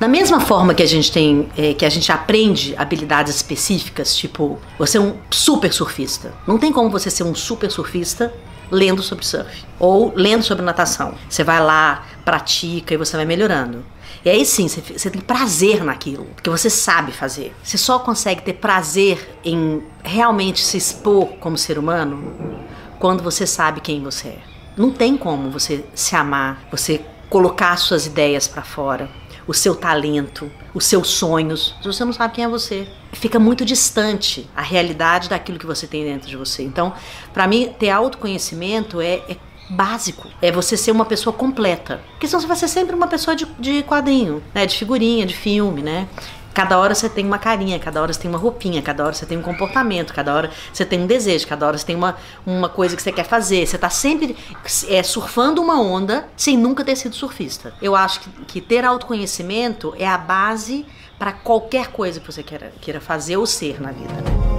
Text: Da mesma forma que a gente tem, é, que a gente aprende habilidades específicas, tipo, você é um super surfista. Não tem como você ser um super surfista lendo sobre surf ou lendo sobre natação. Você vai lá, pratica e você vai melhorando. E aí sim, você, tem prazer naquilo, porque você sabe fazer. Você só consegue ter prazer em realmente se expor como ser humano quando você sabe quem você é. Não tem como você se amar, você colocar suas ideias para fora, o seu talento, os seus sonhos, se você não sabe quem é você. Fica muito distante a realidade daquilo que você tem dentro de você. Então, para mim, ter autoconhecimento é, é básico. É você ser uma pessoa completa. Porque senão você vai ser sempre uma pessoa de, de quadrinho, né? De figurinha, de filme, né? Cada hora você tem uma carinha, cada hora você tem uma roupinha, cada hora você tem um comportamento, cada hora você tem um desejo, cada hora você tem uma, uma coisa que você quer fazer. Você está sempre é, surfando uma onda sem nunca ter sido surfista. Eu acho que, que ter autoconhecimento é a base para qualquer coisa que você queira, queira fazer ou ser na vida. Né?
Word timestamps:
Da 0.00 0.08
mesma 0.08 0.40
forma 0.40 0.72
que 0.72 0.82
a 0.82 0.86
gente 0.86 1.12
tem, 1.12 1.46
é, 1.58 1.74
que 1.74 1.84
a 1.84 1.90
gente 1.90 2.10
aprende 2.10 2.74
habilidades 2.78 3.36
específicas, 3.36 4.16
tipo, 4.16 4.58
você 4.78 4.96
é 4.96 5.00
um 5.00 5.14
super 5.30 5.70
surfista. 5.74 6.32
Não 6.46 6.56
tem 6.56 6.72
como 6.72 6.88
você 6.88 7.10
ser 7.10 7.22
um 7.22 7.34
super 7.34 7.70
surfista 7.70 8.32
lendo 8.70 9.02
sobre 9.02 9.26
surf 9.26 9.62
ou 9.78 10.10
lendo 10.16 10.42
sobre 10.42 10.64
natação. 10.64 11.14
Você 11.28 11.44
vai 11.44 11.60
lá, 11.60 12.06
pratica 12.24 12.94
e 12.94 12.96
você 12.96 13.14
vai 13.14 13.26
melhorando. 13.26 13.84
E 14.24 14.30
aí 14.30 14.42
sim, 14.46 14.68
você, 14.68 15.10
tem 15.10 15.20
prazer 15.20 15.84
naquilo, 15.84 16.24
porque 16.34 16.48
você 16.48 16.70
sabe 16.70 17.12
fazer. 17.12 17.54
Você 17.62 17.76
só 17.76 17.98
consegue 17.98 18.40
ter 18.40 18.54
prazer 18.54 19.38
em 19.44 19.82
realmente 20.02 20.64
se 20.64 20.78
expor 20.78 21.26
como 21.40 21.58
ser 21.58 21.78
humano 21.78 22.34
quando 22.98 23.22
você 23.22 23.46
sabe 23.46 23.82
quem 23.82 24.02
você 24.02 24.28
é. 24.28 24.38
Não 24.78 24.90
tem 24.90 25.14
como 25.18 25.50
você 25.50 25.84
se 25.94 26.16
amar, 26.16 26.62
você 26.70 27.02
colocar 27.28 27.76
suas 27.76 28.06
ideias 28.06 28.48
para 28.48 28.62
fora, 28.62 29.10
o 29.50 29.52
seu 29.52 29.74
talento, 29.74 30.48
os 30.72 30.86
seus 30.86 31.08
sonhos, 31.08 31.74
se 31.82 31.84
você 31.84 32.04
não 32.04 32.12
sabe 32.12 32.34
quem 32.34 32.44
é 32.44 32.48
você. 32.48 32.86
Fica 33.12 33.36
muito 33.36 33.64
distante 33.64 34.48
a 34.54 34.62
realidade 34.62 35.28
daquilo 35.28 35.58
que 35.58 35.66
você 35.66 35.88
tem 35.88 36.04
dentro 36.04 36.28
de 36.28 36.36
você. 36.36 36.62
Então, 36.62 36.92
para 37.34 37.48
mim, 37.48 37.74
ter 37.76 37.90
autoconhecimento 37.90 39.00
é, 39.00 39.14
é 39.28 39.36
básico. 39.68 40.28
É 40.40 40.52
você 40.52 40.76
ser 40.76 40.92
uma 40.92 41.04
pessoa 41.04 41.34
completa. 41.34 42.00
Porque 42.10 42.28
senão 42.28 42.40
você 42.40 42.46
vai 42.46 42.56
ser 42.56 42.68
sempre 42.68 42.94
uma 42.94 43.08
pessoa 43.08 43.34
de, 43.34 43.44
de 43.58 43.82
quadrinho, 43.82 44.40
né? 44.54 44.64
De 44.66 44.78
figurinha, 44.78 45.26
de 45.26 45.34
filme, 45.34 45.82
né? 45.82 46.06
Cada 46.60 46.78
hora 46.78 46.94
você 46.94 47.08
tem 47.08 47.24
uma 47.24 47.38
carinha, 47.38 47.78
cada 47.78 48.02
hora 48.02 48.12
você 48.12 48.20
tem 48.20 48.30
uma 48.30 48.36
roupinha, 48.38 48.82
cada 48.82 49.02
hora 49.02 49.14
você 49.14 49.24
tem 49.24 49.38
um 49.38 49.40
comportamento, 49.40 50.12
cada 50.12 50.34
hora 50.34 50.50
você 50.70 50.84
tem 50.84 51.00
um 51.00 51.06
desejo, 51.06 51.46
cada 51.46 51.66
hora 51.66 51.78
você 51.78 51.86
tem 51.86 51.96
uma, 51.96 52.18
uma 52.44 52.68
coisa 52.68 52.94
que 52.94 53.00
você 53.00 53.10
quer 53.10 53.24
fazer. 53.24 53.66
Você 53.66 53.76
está 53.76 53.88
sempre 53.88 54.36
é, 54.86 55.02
surfando 55.02 55.62
uma 55.62 55.80
onda 55.80 56.28
sem 56.36 56.58
nunca 56.58 56.84
ter 56.84 56.96
sido 56.96 57.14
surfista. 57.14 57.72
Eu 57.80 57.96
acho 57.96 58.20
que, 58.20 58.30
que 58.44 58.60
ter 58.60 58.84
autoconhecimento 58.84 59.94
é 59.98 60.06
a 60.06 60.18
base 60.18 60.84
para 61.18 61.32
qualquer 61.32 61.86
coisa 61.86 62.20
que 62.20 62.30
você 62.30 62.42
queira, 62.42 62.70
queira 62.78 63.00
fazer 63.00 63.38
ou 63.38 63.46
ser 63.46 63.80
na 63.80 63.90
vida. 63.90 64.12
Né? 64.12 64.49